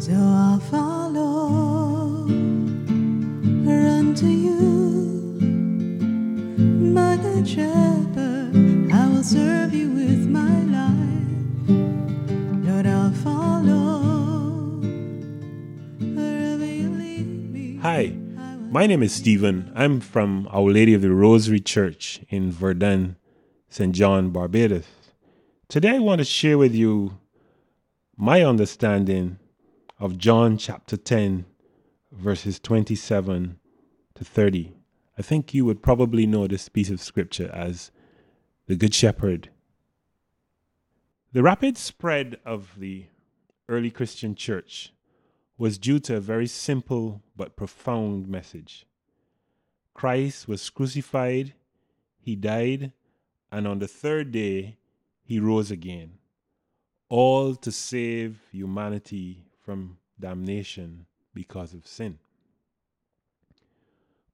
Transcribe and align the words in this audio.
So 0.00 0.14
I'll 0.14 0.58
follow, 0.60 2.24
run 2.24 4.14
to 4.14 4.26
you, 4.26 5.38
my 6.58 7.18
good 7.18 7.46
shepherd. 7.46 8.90
I 8.90 9.08
will 9.08 9.22
serve 9.22 9.74
you 9.74 9.90
with 9.90 10.26
my 10.26 10.62
life. 10.62 11.68
Lord, 12.66 12.86
I'll 12.86 13.12
follow 13.12 14.80
wherever 15.98 16.64
you 16.64 16.88
lead 16.92 17.52
me. 17.52 17.76
Hi, 17.82 18.16
my 18.70 18.86
name 18.86 19.02
is 19.02 19.12
Stephen. 19.12 19.70
I'm 19.74 20.00
from 20.00 20.48
Our 20.50 20.70
Lady 20.70 20.94
of 20.94 21.02
the 21.02 21.12
Rosary 21.12 21.60
Church 21.60 22.20
in 22.30 22.50
Verdun, 22.50 23.16
St. 23.68 23.94
John, 23.94 24.30
Barbados. 24.30 24.86
Today 25.68 25.96
I 25.96 25.98
want 25.98 26.20
to 26.20 26.24
share 26.24 26.56
with 26.56 26.74
you 26.74 27.18
my 28.16 28.42
understanding 28.42 29.36
of 30.00 30.16
John 30.16 30.56
chapter 30.56 30.96
10, 30.96 31.44
verses 32.10 32.58
27 32.58 33.58
to 34.14 34.24
30. 34.24 34.72
I 35.18 35.22
think 35.22 35.52
you 35.52 35.66
would 35.66 35.82
probably 35.82 36.26
know 36.26 36.46
this 36.46 36.70
piece 36.70 36.88
of 36.88 37.02
scripture 37.02 37.50
as 37.52 37.90
the 38.66 38.76
Good 38.76 38.94
Shepherd. 38.94 39.50
The 41.32 41.42
rapid 41.42 41.76
spread 41.76 42.38
of 42.46 42.76
the 42.78 43.08
early 43.68 43.90
Christian 43.90 44.34
church 44.34 44.94
was 45.58 45.76
due 45.76 45.98
to 46.00 46.16
a 46.16 46.20
very 46.20 46.46
simple 46.46 47.22
but 47.36 47.54
profound 47.54 48.26
message. 48.26 48.86
Christ 49.92 50.48
was 50.48 50.70
crucified, 50.70 51.52
he 52.18 52.36
died, 52.36 52.92
and 53.52 53.68
on 53.68 53.80
the 53.80 53.88
third 53.88 54.32
day 54.32 54.78
he 55.22 55.38
rose 55.38 55.70
again, 55.70 56.12
all 57.10 57.54
to 57.56 57.70
save 57.70 58.40
humanity 58.50 59.44
from 59.60 59.98
damnation 60.18 61.06
because 61.34 61.74
of 61.74 61.86
sin. 61.86 62.18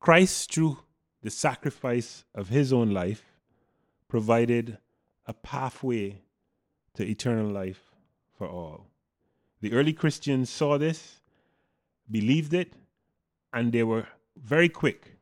Christ, 0.01 0.53
through 0.53 0.79
the 1.23 1.31
sacrifice 1.31 2.25
of 2.35 2.49
his 2.49 2.73
own 2.73 2.91
life, 2.91 3.25
provided 4.09 4.79
a 5.27 5.35
pathway 5.35 6.23
to 6.95 7.05
eternal 7.05 7.51
life 7.51 7.91
for 8.39 8.47
all. 8.47 8.87
The 9.61 9.73
early 9.73 9.93
Christians 9.93 10.51
saw 10.51 10.79
this, 10.79 11.21
believed 12.11 12.55
it, 12.55 12.73
and 13.53 13.73
they 13.73 13.83
were 13.83 14.07
very 14.37 14.69
quick 14.69 15.17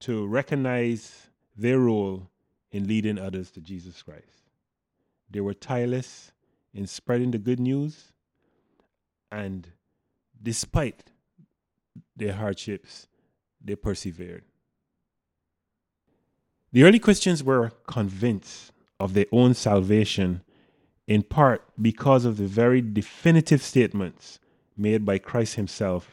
to 0.00 0.26
recognize 0.26 1.28
their 1.56 1.80
role 1.80 2.30
in 2.70 2.86
leading 2.86 3.18
others 3.18 3.50
to 3.52 3.60
Jesus 3.60 4.02
Christ. 4.02 4.50
They 5.30 5.40
were 5.40 5.54
tireless 5.54 6.32
in 6.74 6.86
spreading 6.86 7.30
the 7.30 7.38
good 7.38 7.58
news, 7.58 8.12
and 9.30 9.68
despite 10.42 11.10
their 12.16 12.34
hardships, 12.34 13.08
they 13.62 13.76
persevered. 13.76 14.44
The 16.72 16.84
early 16.84 16.98
Christians 16.98 17.42
were 17.42 17.70
convinced 17.86 18.72
of 19.00 19.14
their 19.14 19.26
own 19.32 19.54
salvation 19.54 20.42
in 21.06 21.22
part 21.22 21.62
because 21.80 22.24
of 22.24 22.36
the 22.36 22.46
very 22.46 22.80
definitive 22.80 23.62
statements 23.62 24.38
made 24.76 25.04
by 25.04 25.18
Christ 25.18 25.54
Himself 25.54 26.10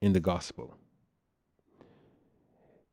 in 0.00 0.12
the 0.12 0.20
Gospel. 0.20 0.74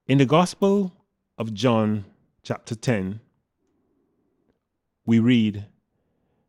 In 0.08 0.18
the 0.18 0.26
Gospel 0.26 0.94
of 1.38 1.54
John, 1.54 2.06
chapter 2.44 2.76
10, 2.76 3.20
we 5.06 5.20
read, 5.20 5.66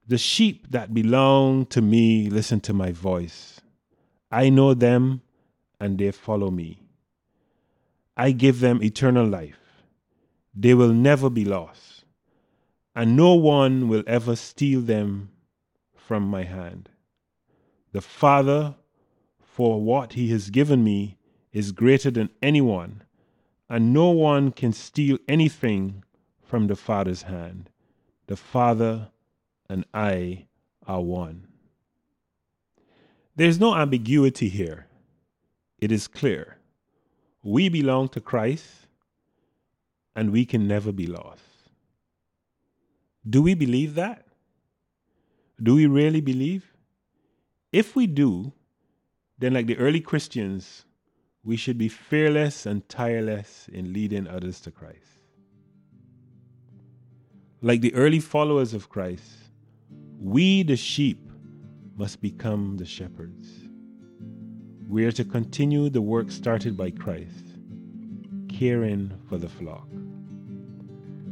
The 0.08 0.16
sheep 0.16 0.70
that 0.70 0.94
belong 0.94 1.66
to 1.66 1.82
me 1.82 2.30
listen 2.30 2.60
to 2.60 2.72
my 2.72 2.92
voice. 2.92 3.60
I 4.32 4.48
know 4.48 4.72
them 4.72 5.20
and 5.78 5.98
they 5.98 6.10
follow 6.12 6.50
me. 6.50 6.80
I 8.16 8.30
give 8.32 8.60
them 8.60 8.82
eternal 8.82 9.26
life. 9.26 9.60
They 10.54 10.72
will 10.72 10.94
never 10.94 11.28
be 11.28 11.44
lost, 11.44 12.04
and 12.96 13.16
no 13.16 13.34
one 13.34 13.86
will 13.88 14.02
ever 14.06 14.34
steal 14.34 14.80
them 14.80 15.28
from 15.94 16.22
my 16.24 16.44
hand. 16.44 16.88
The 17.92 18.00
Father, 18.00 18.76
for 19.40 19.80
what 19.80 20.14
He 20.14 20.30
has 20.30 20.48
given 20.48 20.82
me, 20.82 21.18
is 21.52 21.70
greater 21.70 22.10
than 22.10 22.30
anyone, 22.42 23.02
and 23.68 23.92
no 23.92 24.08
one 24.10 24.52
can 24.52 24.72
steal 24.72 25.18
anything 25.28 26.02
from 26.42 26.66
the 26.66 26.76
Father's 26.76 27.22
hand. 27.22 27.68
The 28.26 28.36
Father 28.36 29.10
and 29.68 29.84
I 29.92 30.46
are 30.86 31.02
one. 31.02 31.46
There's 33.36 33.60
no 33.60 33.74
ambiguity 33.74 34.48
here. 34.48 34.86
It 35.78 35.92
is 35.92 36.08
clear. 36.08 36.58
We 37.42 37.68
belong 37.68 38.08
to 38.10 38.20
Christ, 38.20 38.88
and 40.16 40.32
we 40.32 40.44
can 40.44 40.66
never 40.66 40.90
be 40.90 41.06
lost. 41.06 41.42
Do 43.28 43.42
we 43.42 43.54
believe 43.54 43.94
that? 43.94 44.26
Do 45.62 45.74
we 45.74 45.86
really 45.86 46.20
believe? 46.20 46.72
If 47.72 47.94
we 47.94 48.06
do, 48.06 48.52
then, 49.38 49.52
like 49.54 49.66
the 49.66 49.78
early 49.78 50.00
Christians, 50.00 50.84
we 51.44 51.56
should 51.56 51.78
be 51.78 51.88
fearless 51.88 52.66
and 52.66 52.88
tireless 52.88 53.68
in 53.72 53.92
leading 53.92 54.26
others 54.26 54.60
to 54.62 54.70
Christ. 54.70 55.22
Like 57.60 57.80
the 57.80 57.94
early 57.94 58.20
followers 58.20 58.74
of 58.74 58.88
Christ, 58.88 59.47
we, 60.20 60.64
the 60.64 60.76
sheep, 60.76 61.30
must 61.96 62.20
become 62.20 62.76
the 62.76 62.84
shepherds. 62.84 63.48
We 64.88 65.04
are 65.04 65.12
to 65.12 65.24
continue 65.24 65.88
the 65.90 66.02
work 66.02 66.32
started 66.32 66.76
by 66.76 66.90
Christ, 66.90 67.44
caring 68.48 69.12
for 69.28 69.38
the 69.38 69.48
flock. 69.48 69.86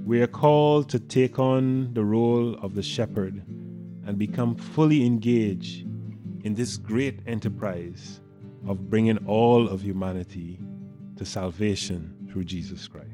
We 0.05 0.23
are 0.23 0.29
called 0.29 0.89
to 0.91 1.01
take 1.01 1.41
on 1.41 1.95
the 1.95 2.05
role 2.05 2.55
of 2.63 2.77
the 2.77 2.83
shepherd 2.83 3.43
and 4.07 4.17
become 4.17 4.55
fully 4.55 5.05
engaged 5.05 5.85
in 6.45 6.55
this 6.55 6.77
great 6.77 7.21
enterprise 7.27 8.21
of 8.69 8.89
bringing 8.89 9.19
all 9.27 9.69
of 9.69 9.83
humanity 9.83 10.61
to 11.17 11.25
salvation 11.25 12.29
through 12.31 12.45
Jesus 12.45 12.87
Christ. 12.87 13.11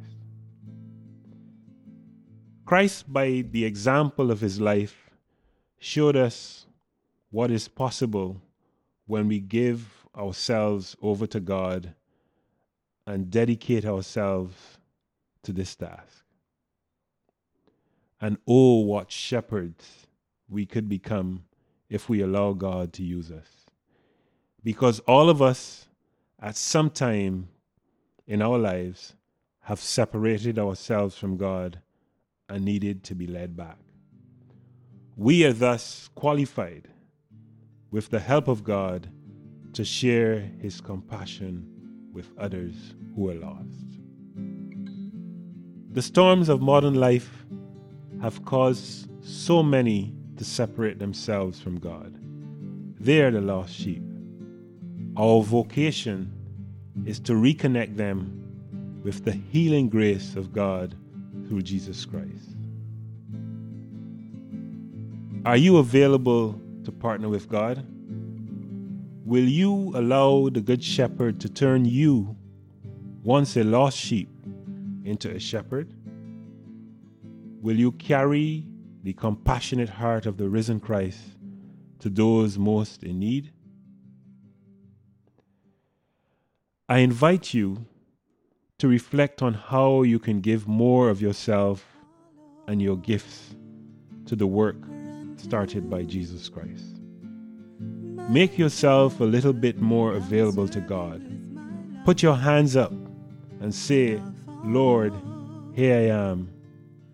Christ, 2.67 3.11
by 3.11 3.45
the 3.51 3.65
example 3.65 4.31
of 4.31 4.41
his 4.41 4.61
life, 4.61 5.12
showed 5.83 6.15
us 6.15 6.65
what 7.31 7.51
is 7.51 7.67
possible 7.67 8.41
when 9.07 9.27
we 9.27 9.41
give 9.41 10.07
ourselves 10.17 10.97
over 11.03 11.27
to 11.27 11.41
God 11.41 11.93
and 13.05 13.31
dedicate 13.31 13.85
ourselves 13.85 14.55
to 15.43 15.53
this 15.53 15.75
task. 15.75 16.23
And 18.21 18.39
oh, 18.47 18.81
what 18.81 19.11
shepherds 19.11 20.07
we 20.49 20.67
could 20.67 20.89
become 20.89 21.45
if 21.91 22.09
we 22.09 22.21
allow 22.21 22.53
God 22.53 22.93
to 22.93 23.03
use 23.03 23.33
us. 23.33 23.67
Because 24.63 25.01
all 25.01 25.29
of 25.29 25.43
us, 25.43 25.89
at 26.41 26.55
some 26.55 26.91
time 26.91 27.49
in 28.29 28.41
our 28.41 28.57
lives, 28.57 29.15
have 29.63 29.81
separated 29.81 30.61
ourselves 30.61 31.17
from 31.17 31.37
God 31.37 31.81
and 32.49 32.65
needed 32.65 33.03
to 33.05 33.17
be 33.17 33.27
led 33.27 33.57
back. 33.57 33.79
We 35.17 35.45
are 35.45 35.53
thus 35.53 36.09
qualified, 36.15 36.89
with 37.91 38.09
the 38.09 38.19
help 38.19 38.49
of 38.49 38.65
God, 38.65 39.11
to 39.75 39.85
share 39.85 40.41
His 40.61 40.81
compassion 40.81 41.69
with 42.13 42.31
others 42.39 42.95
who 43.15 43.29
are 43.31 43.35
lost. 43.35 44.01
The 45.93 46.01
storms 46.01 46.49
of 46.49 46.63
modern 46.63 46.95
life 46.95 47.45
have 48.23 48.45
caused 48.47 49.11
so 49.23 49.63
many 49.63 50.15
to 50.39 50.45
separate 50.45 50.99
themselves 50.99 51.61
from 51.61 51.79
God. 51.79 52.19
They 52.99 53.21
are 53.21 53.31
the 53.31 53.43
lost 53.43 53.75
sheep. 53.75 54.03
Our 55.19 55.43
vocation 55.43 56.33
is 57.05 57.21
to 57.21 57.35
reconnect 57.35 57.97
them 57.97 59.01
with 59.03 59.25
the 59.25 59.33
healing 59.33 59.91
grace 59.91 60.37
of 60.37 60.53
God 60.53 60.97
through 61.49 61.63
Jesus 61.63 62.07
Christ. 62.07 62.57
Are 65.45 65.57
you 65.57 65.79
available 65.79 66.61
to 66.85 66.93
partner 66.93 67.29
with 67.29 67.49
God? 67.49 67.85
Will 69.25 69.43
you 69.43 69.91
allow 69.97 70.49
the 70.49 70.61
Good 70.61 70.85
Shepherd 70.85 71.41
to 71.41 71.49
turn 71.49 71.85
you, 71.85 72.37
once 73.25 73.57
a 73.57 73.65
lost 73.65 73.99
sheep, 73.99 74.29
into 75.05 75.35
a 75.35 75.41
shepherd? 75.41 75.93
Will 77.61 77.77
you 77.77 77.91
carry 77.91 78.69
the 79.03 79.15
compassionate 79.15 79.89
heart 79.89 80.27
of 80.27 80.37
the 80.37 80.49
risen 80.49 80.79
Christ 80.79 81.19
to 81.99 82.09
those 82.09 82.57
most 82.57 83.03
in 83.03 83.19
need? 83.19 83.53
I 86.89 86.99
invite 86.99 87.53
you 87.53 87.85
to 88.79 88.87
reflect 88.87 89.43
on 89.43 89.55
how 89.55 90.03
you 90.03 90.21
can 90.21 90.41
give 90.41 90.69
more 90.69 91.11
of 91.11 91.21
yourself 91.21 91.85
and 92.69 92.81
your 92.81 92.97
gifts 92.97 93.57
to 94.27 94.37
the 94.37 94.47
work 94.47 94.77
started 95.37 95.89
by 95.91 96.03
Jesus 96.03 96.49
Christ. 96.49 97.01
Make 98.29 98.57
yourself 98.57 99.21
a 99.21 99.25
little 99.25 99.53
bit 99.53 99.81
more 99.81 100.15
available 100.15 100.69
to 100.69 100.81
God. 100.81 101.23
Put 102.05 102.23
your 102.23 102.37
hands 102.37 102.77
up 102.77 102.93
and 103.61 103.75
say, 103.75 104.21
Lord, 104.65 105.13
here 105.75 105.97
I 105.97 106.17
am. 106.17 106.53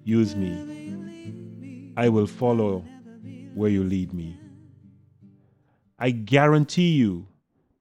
Use 0.04 0.36
me. 0.36 1.92
I 1.96 2.08
will 2.08 2.26
follow 2.26 2.84
where 3.54 3.70
you 3.70 3.84
lead 3.84 4.12
me. 4.12 4.38
I 5.98 6.10
guarantee 6.10 6.92
you 6.92 7.26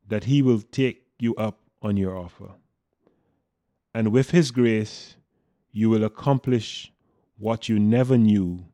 that 0.07 0.23
He 0.23 0.41
will 0.41 0.61
take 0.61 1.03
you 1.19 1.35
up 1.35 1.59
on 1.81 1.97
your 1.97 2.17
offer. 2.17 2.51
And 3.93 4.11
with 4.11 4.31
His 4.31 4.51
grace, 4.51 5.15
you 5.71 5.89
will 5.89 6.03
accomplish 6.03 6.91
what 7.37 7.69
you 7.69 7.77
never 7.77 8.17
knew 8.17 8.65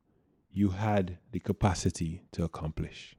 you 0.53 0.69
had 0.69 1.17
the 1.31 1.39
capacity 1.39 2.21
to 2.31 2.43
accomplish. 2.43 3.15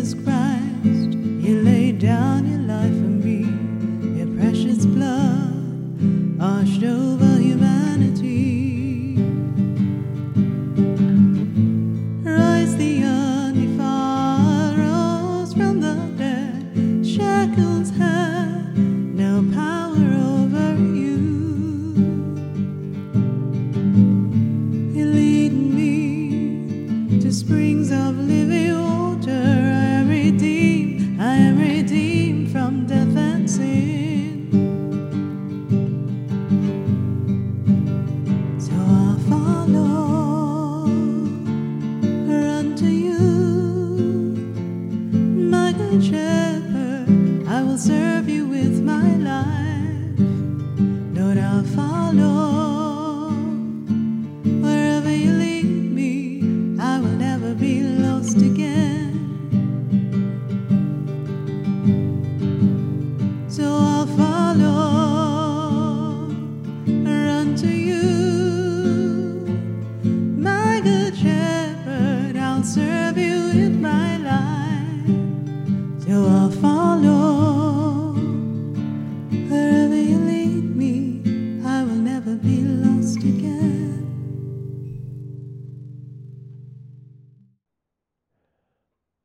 Jesus 0.00 0.14
Christ, 0.24 1.12
you 1.12 1.60
laid 1.62 1.98
down 1.98 2.50
your 2.50 2.60
life 2.60 2.88
for 2.88 3.12
me, 3.26 3.44
your 4.18 4.28
precious 4.38 4.86
blood 4.86 5.52
washed 6.38 6.82
over 6.82 7.36
humanity. 7.36 9.16
Rise 12.24 12.76
the 12.76 13.02
undefiled, 13.02 14.78
rose 14.78 15.52
from 15.52 15.80
the 15.82 15.96
dead, 16.16 17.06
shackles 17.06 17.90
have 17.90 18.19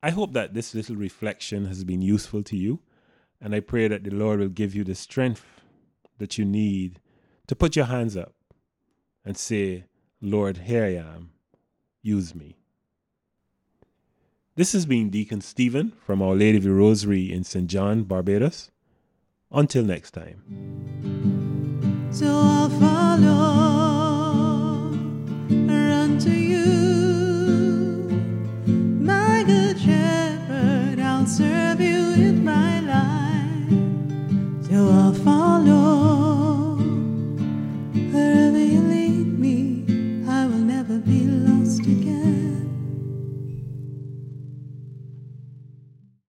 I 0.06 0.12
hope 0.12 0.34
that 0.34 0.54
this 0.54 0.76
little 0.76 0.96
reflection 0.96 1.66
has 1.66 1.84
been 1.84 2.04
useful 2.04 2.44
to 2.44 2.56
you, 2.56 2.80
and 3.42 3.56
I 3.56 3.60
pray 3.60 3.88
that 3.88 4.04
the 4.04 4.12
Lord 4.12 4.40
will 4.40 4.50
give 4.50 4.76
you 4.76 4.84
the 4.84 4.94
strength 4.94 5.44
that 6.20 6.38
you 6.38 6.46
need 6.46 7.00
to 7.48 7.56
put 7.56 7.76
your 7.76 7.86
hands 7.86 8.16
up 8.16 8.36
and 9.26 9.36
say, 9.36 9.86
Lord, 10.22 10.58
here 10.58 10.84
I 10.84 10.94
am, 10.98 11.32
use 12.04 12.36
me. 12.36 12.56
This 14.54 14.74
has 14.74 14.86
been 14.86 15.10
Deacon 15.10 15.42
Stephen 15.42 15.94
from 16.06 16.22
Our 16.22 16.36
Lady 16.36 16.60
of 16.60 16.66
the 16.66 16.72
Rosary 16.72 17.34
in 17.34 17.44
St. 17.44 17.66
John, 17.66 18.04
Barbados. 18.04 18.70
Until 19.52 19.84
next 19.84 20.12
time. 20.12 20.44
So 22.12 22.28
I'll 22.28 22.70
follow, 22.70 23.32
run 25.50 26.20
to 26.20 26.30
you, 26.30 28.08
my 29.02 29.44
good 29.48 29.66
answer. 31.40 31.65